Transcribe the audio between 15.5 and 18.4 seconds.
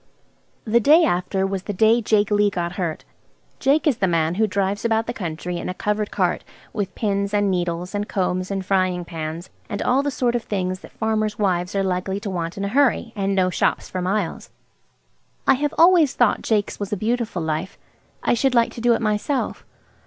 have always thought Jake's was a beautiful life. I